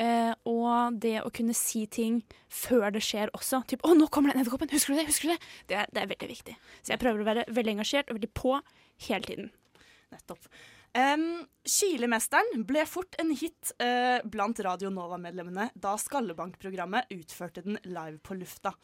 [0.00, 3.62] Eh, og det å kunne si ting før det skjer også.
[3.68, 4.70] Typ 'Å, nå kommer den edderkoppen!
[4.72, 5.42] Husker du det?' Husker du det?
[5.68, 6.56] Det er, det er veldig viktig.
[6.82, 8.60] Så jeg prøver å være veldig engasjert og veldig på
[9.08, 9.50] hele tiden.
[10.12, 10.48] Nettopp.
[10.92, 18.18] Um, Kilemesteren ble fort en hit uh, blant Radio Nova-medlemmene da Skallebank-programmet utførte den live
[18.20, 18.74] på lufta.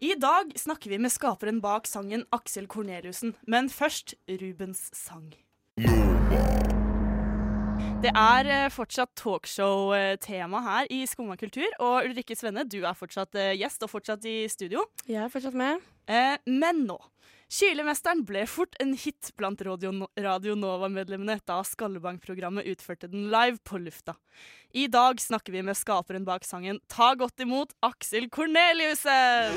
[0.00, 5.34] I dag snakker vi med skaperen bak sangen Aksel Korneliussen, men først Rubens sang.
[8.04, 13.32] Det er eh, fortsatt talkshow-tema her i Skumma kultur, og Ulrikke Svenne, du er fortsatt
[13.40, 14.82] eh, gjest og fortsatt i studio.
[15.08, 15.80] Jeg er fortsatt med.
[16.04, 16.98] Eh, men nå.
[17.48, 23.80] Kilemesteren ble fort en hit blant Radio, Radio Nova-medlemmene da Skallebank-programmet utførte den live på
[23.80, 24.18] lufta.
[24.76, 29.48] I dag snakker vi med skaperen bak sangen Ta godt imot Aksel Korneliussen!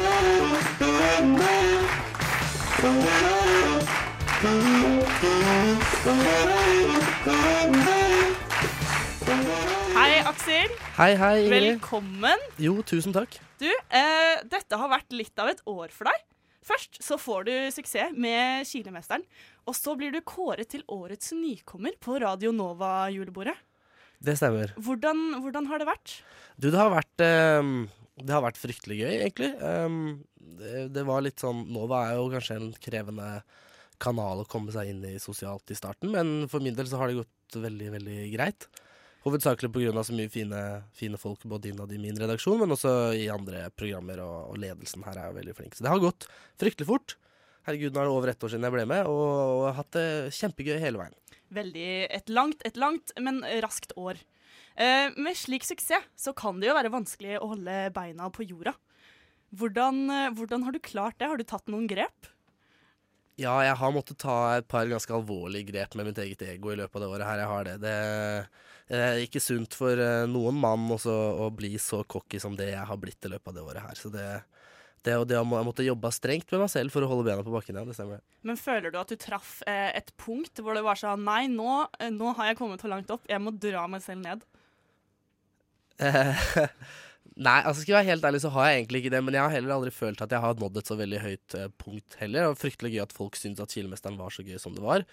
[9.38, 10.72] Hei, Aksel.
[10.98, 11.66] Hei, hei, Ingrid.
[11.76, 12.42] Velkommen.
[12.62, 13.36] Jo, tusen takk.
[13.62, 16.24] Du, eh, dette har vært litt av et år for deg.
[16.66, 19.24] Først så får du suksess med Kilemesteren,
[19.70, 23.54] og så blir du kåret til årets nykommer på Radio Nova-julebordet.
[24.18, 24.74] Det stemmer.
[24.82, 26.16] Hvordan, hvordan har det vært?
[26.58, 27.76] Du, det har vært ehm,
[28.18, 29.52] Det har vært fryktelig gøy, egentlig.
[29.62, 30.26] Um,
[30.58, 33.30] det, det var litt sånn Nova er jo kanskje en krevende
[34.02, 37.14] kanal å komme seg inn i sosialt i starten, men for min del så har
[37.14, 38.70] det gått veldig, veldig greit.
[39.28, 40.04] Hovedsakelig pga.
[40.08, 40.64] så mye fine,
[40.96, 45.04] fine folk både innad i min redaksjon, men også i andre programmer, og, og ledelsen
[45.04, 45.76] her er jo veldig flink.
[45.76, 46.30] Så det har gått
[46.62, 47.18] fryktelig fort.
[47.68, 49.92] Herregud, nå er det over ett år siden jeg ble med, og, og har hatt
[49.98, 51.18] det kjempegøy hele veien.
[51.58, 54.24] Veldig et langt, et langt, men raskt år.
[54.78, 58.76] Eh, med slik suksess så kan det jo være vanskelig å holde beina på jorda.
[59.58, 61.28] Hvordan, eh, hvordan har du klart det?
[61.28, 62.32] Har du tatt noen grep?
[63.38, 66.80] Ja, jeg har måttet ta et par ganske alvorlige grep med mitt eget ego i
[66.80, 67.42] løpet av det året her.
[67.44, 67.76] Jeg har det.
[67.84, 67.98] Det
[68.88, 72.86] er ikke sunt for eh, noen mann også å bli så cocky som det jeg
[72.88, 74.00] har blitt i løpet av det året her.
[74.00, 74.28] Så det,
[75.04, 77.54] det, og det jeg måtte jobbe strengt med meg selv for å holde bena på
[77.54, 78.22] bakken Ja, det stemmer.
[78.48, 81.82] Men føler du at du traff eh, et punkt hvor det var sånn Nei, nå,
[82.00, 83.28] eh, nå har jeg kommet for langt opp.
[83.30, 84.48] Jeg må dra meg selv ned.
[86.04, 86.48] Eh,
[87.38, 89.44] Nei, altså skal jeg være helt ærlig så har jeg egentlig ikke det, men jeg
[89.44, 92.50] har heller aldri følt at jeg har nådd et så veldig høyt eh, punkt heller.
[92.50, 95.06] Og fryktelig gøy at folk syntes at Kilemesteren var så gøy som det var.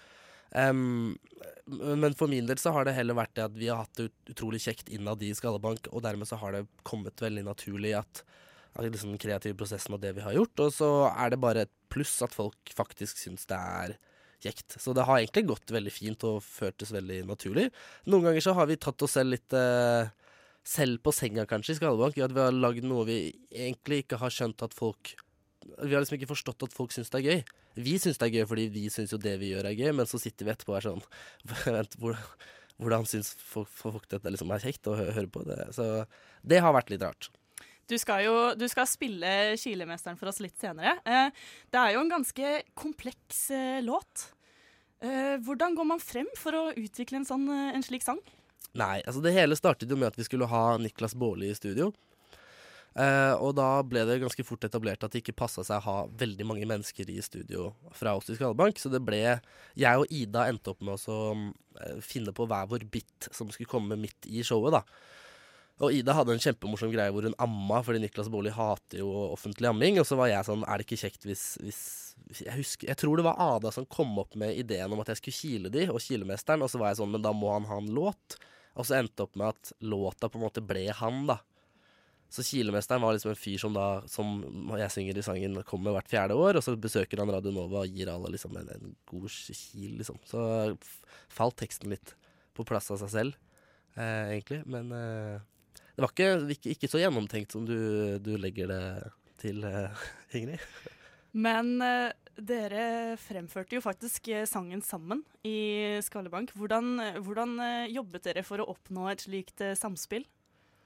[0.51, 1.17] Em,
[1.65, 4.09] men for min del så har det heller vært det at vi har hatt det
[4.09, 8.23] ut- utrolig kjekt innad i Skallebank, og dermed så har det kommet veldig naturlig at,
[8.75, 11.65] at liksom den kreative prosessen og det vi har gjort, og så er det bare
[11.65, 13.97] et pluss at folk faktisk syns det er
[14.45, 14.77] kjekt.
[14.81, 17.69] Så det har egentlig gått veldig fint og føltes veldig naturlig.
[18.11, 20.05] Noen ganger så har vi tatt oss selv litt uh,
[20.65, 22.17] selv på senga, kanskje, i Skallebank.
[22.17, 23.19] i At vi har lagd noe vi
[23.51, 25.15] egentlig ikke har skjønt at folk
[25.65, 27.39] Vi har liksom ikke forstått at folk syns det er gøy.
[27.85, 30.09] Vi syns det er gøy fordi vi syns jo det vi gjør er gøy, men
[30.09, 31.01] så sitter vi etterpå og er sånn
[31.77, 32.19] Vent, hvor,
[32.81, 35.43] hvordan syns folk, folk dette liksom er kjekt å høre på?
[35.47, 35.59] Det?
[35.75, 36.05] Så
[36.45, 37.31] det har vært litt rart.
[37.85, 40.97] Du skal jo du skal spille Kilemesteren for oss litt senere.
[41.05, 41.29] Eh,
[41.73, 44.29] det er jo en ganske kompleks eh, låt.
[45.05, 48.21] Eh, hvordan går man frem for å utvikle en, sånn, en slik sang?
[48.75, 51.91] Nei, altså det hele startet jo med at vi skulle ha Niklas Baarli i studio.
[52.95, 55.95] Eh, og da ble det ganske fort etablert at det ikke passa seg å ha
[56.15, 58.79] veldig mange mennesker i studio fra oss i Skallebank.
[58.79, 59.19] Så det ble
[59.75, 61.17] Jeg og Ida endte opp med å så,
[61.81, 64.83] eh, finne på hver vår bit som skulle komme midt i showet, da.
[65.83, 69.67] Og Ida hadde en kjempemorsom greie hvor hun amma, fordi Niklas Baarli hater jo offentlig
[69.67, 69.99] amming.
[69.99, 71.81] Og så var jeg sånn, er det ikke kjekt hvis, hvis
[72.45, 75.19] jeg, husker, jeg tror det var Ada som kom opp med ideen om at jeg
[75.19, 76.63] skulle kile de, og kilemesteren.
[76.63, 78.39] Og så var jeg sånn, men da må han ha en låt.
[78.79, 81.41] Og så endte det opp med at låta på en måte ble han, da.
[82.29, 84.37] Så Kilemesteren var liksom en fyr som da, som
[84.75, 87.95] jeg synger i sangen, kommer hvert fjerde år, og så besøker han Radio Nova og
[87.95, 90.19] gir alle liksom en, en god kil, liksom.
[90.27, 90.41] Så
[91.31, 92.15] falt teksten litt
[92.55, 93.37] på plass av seg selv,
[93.95, 94.63] eh, egentlig.
[94.67, 95.37] Men eh,
[95.95, 97.77] det var ikke, ikke, så gjennomtenkt som du,
[98.19, 98.83] du legger det
[99.39, 100.63] til, eh, Ingrid.
[101.35, 106.53] Men eh, dere fremførte jo faktisk eh, sangen sammen i Skallebank.
[106.55, 107.57] Hvordan, eh, hvordan
[107.91, 110.23] jobbet dere for å oppnå et slikt samspill?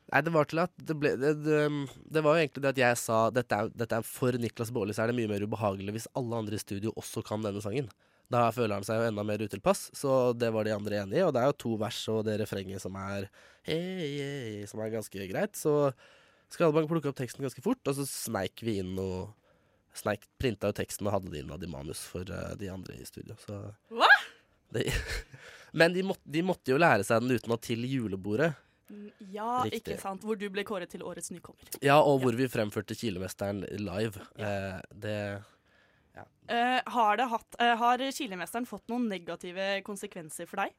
[0.10, 1.58] Nei, det var til at det ble Det, det,
[2.10, 4.96] det var jo egentlig det at jeg sa dette er, dette er for Niklas Baarli,
[4.98, 7.90] så er det mye mer ubehagelig hvis alle andre i studio også kan denne sangen.
[8.30, 11.24] Da føler han seg jo enda mer utilpass, så det var de andre enig i.
[11.26, 13.26] Og det er jo to vers og det refrenget som er
[13.66, 15.58] hei, hei, som er ganske greit.
[15.58, 15.74] Så
[16.54, 19.28] Skallebank plukka opp teksten ganske fort, og så sneik vi inn noe
[19.98, 23.06] sneik, printa jo teksten og hadde det innad i manus for eh, de andre i
[23.10, 23.34] studio.
[23.42, 23.58] Så
[23.94, 24.10] Hva?
[25.80, 28.52] Men de, måtte- de måtte jo lære seg den utenat til julebordet.
[28.90, 29.84] Mm, Ja, Riktig.
[29.96, 30.24] ikke sant.
[30.26, 31.70] Hvor du ble kåret til årets nykommer.
[31.86, 34.20] Ja, og hvor vi fremførte Kilemesteren live.
[34.38, 35.44] Eh, det
[36.50, 40.74] Eh, har, det hatt, eh, har Kilemesteren fått noen negative konsekvenser for deg?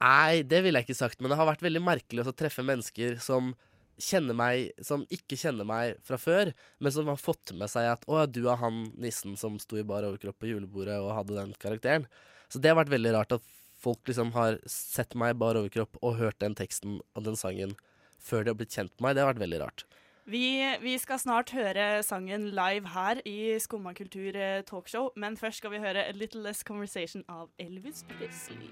[0.00, 3.18] Nei, det ville jeg ikke sagt, men det har vært veldig merkelig å treffe mennesker
[3.22, 3.52] som
[3.98, 8.06] kjenner meg, som ikke kjenner meg fra før, men som har fått med seg at
[8.06, 11.52] 'Å, du er han nissen som sto i bar overkropp på julebordet og hadde den
[11.54, 12.06] karakteren'.
[12.48, 13.42] Så det har vært veldig rart at
[13.78, 17.76] folk liksom har sett meg i bar overkropp og hørt den teksten og den sangen
[18.18, 19.16] før de har blitt kjent med meg.
[19.16, 19.86] Det har vært veldig rart.
[20.28, 25.62] Vi, vi skal snart høre sangen live her i Skumma kultur eh, talkshow, men først
[25.62, 28.68] skal vi høre A Little Less Conversation av Elvis Presley.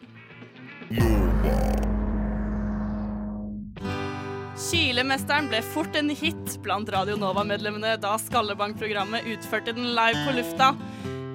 [4.66, 10.74] Kilemesteren ble fort en hit blant Radio Nova-medlemmene da Skallebank-programmet utførte den live på lufta.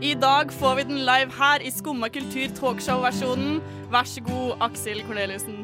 [0.02, 3.60] I dag får vi den live her i Skumma kultur talkshow-versjonen.
[3.94, 5.60] Vær så god, Aksel Korneliussen.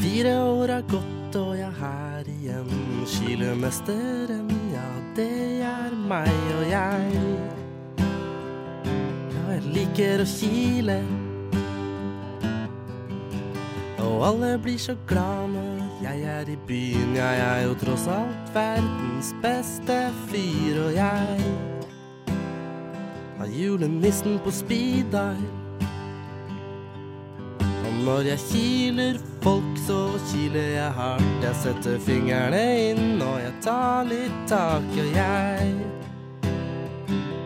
[0.00, 2.72] Fire år har gått, og jeg er her igjen.
[3.12, 4.86] Kilemesteren, ja,
[5.18, 7.20] det er meg og jeg.
[8.00, 10.98] Ja, jeg liker å kile.
[14.08, 17.16] Og alle blir så glad når jeg er i byen.
[17.20, 21.75] Jeg er jo tross alt verdens beste fyr, og jeg
[23.46, 25.42] har julenissen på speed dial.
[27.60, 31.44] Og når jeg kiler folk, så kiler jeg hardt.
[31.44, 35.68] Jeg setter fingrene inn, og jeg tar litt tak, og jeg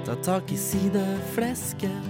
[0.06, 2.08] tar tak i sideflesket.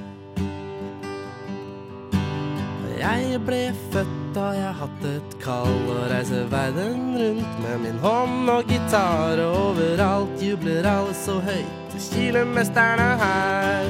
[3.00, 8.55] Jeg ble født da jeg hatt et kall og reise verden rundt med min hånd
[8.55, 11.80] og gitar, og overalt jubler alle så høyt.
[12.00, 13.84] Kilemesteren er her.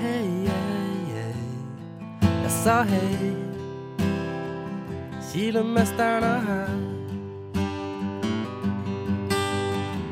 [0.00, 1.34] hei, hei, hei.
[2.42, 3.34] Jeg sa hei.
[5.32, 6.68] Kilemesteren er her.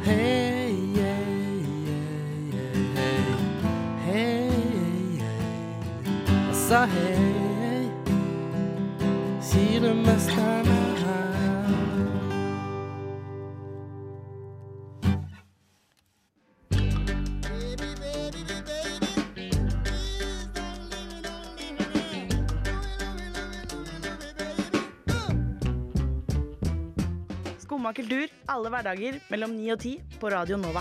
[0.04, 1.16] Hei, hei,
[1.86, 2.04] hei,
[2.52, 3.24] hei, hei,
[4.06, 4.50] hei.
[6.26, 7.41] Jeg sa hei.
[9.52, 11.36] Kilemesteren er her.
[27.60, 30.80] Skumma kultur alle hverdager mellom 9 og 10 på Radio Nova.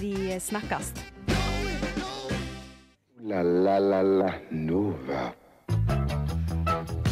[0.00, 1.11] Vi snakkes.
[3.32, 5.22] La la la la Nova.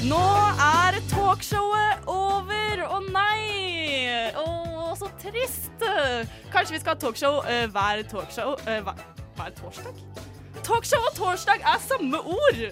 [0.04, 0.24] Nå
[0.60, 2.82] er talkshowet over!
[2.84, 4.34] Å nei!
[4.36, 4.44] Å,
[5.00, 5.80] så trist!
[6.52, 9.00] Kanskje vi skal ha talkshow uh, hver talkshow uh, hver,
[9.38, 10.02] hver torsdag?
[10.66, 12.66] Talkshow og torsdag er samme ord!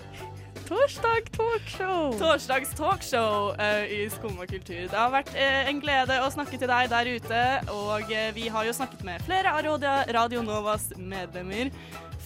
[0.68, 2.10] Torsdag talkshow.
[2.20, 4.82] Torsdags talkshow uh, i Skum og kultur.
[4.90, 7.40] Det har vært uh, en glede å snakke til deg der ute,
[7.72, 11.72] og uh, vi har jo snakket med flere av Radio, Radio Novas medlemmer.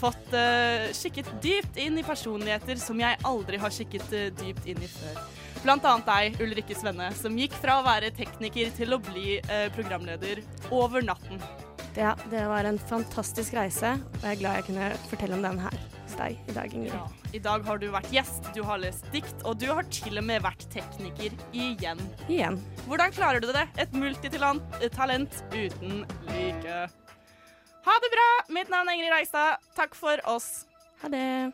[0.02, 4.82] Fått uh, kikket dypt inn i personligheter som jeg aldri har kikket uh, dypt inn
[4.82, 5.20] i før.
[5.62, 9.68] Blant annet deg, Ulrikke Svenne, som gikk fra å være tekniker til å bli uh,
[9.76, 10.42] programleder
[10.74, 11.38] over natten.
[11.94, 15.60] Ja, det var en fantastisk reise, og jeg er glad jeg kunne fortelle om den
[15.62, 17.18] her hos deg i dag, Ingrid.
[17.32, 20.26] I dag har du vært gjest, du har lest dikt, og du har til og
[20.28, 22.00] med vært tekniker igjen.
[22.28, 22.58] Igjen.
[22.88, 23.68] Hvordan klarer du det?
[23.80, 26.82] Et multitalent uten like.
[27.84, 28.28] Ha det bra!
[28.54, 29.58] Mitt navn er Ingrid Reistad.
[29.76, 30.66] Takk for oss.
[31.02, 31.52] Ha det.